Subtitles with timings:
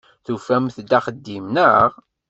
[0.25, 1.89] Tufam-d axeddim, naɣ?